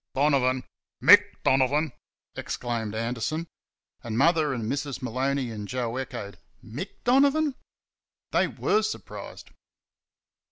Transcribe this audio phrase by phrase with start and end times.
[0.15, 0.63] "DONOVAN!
[0.99, 1.93] MICK Donovan?"
[2.35, 3.45] exclaimed Anderson.
[4.03, 4.99] And Mother and Mrs.
[5.03, 7.53] Maloney and Joe echoed "MICK Donovan?"
[8.31, 9.51] They WERE surprised.